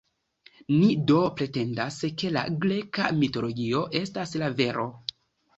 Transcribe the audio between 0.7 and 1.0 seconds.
Ni